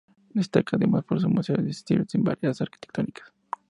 [0.33, 3.31] Destaca además por ser un museo accesible, sin barreras arquitectónicas.